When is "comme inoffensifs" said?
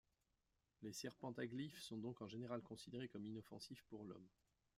3.07-3.83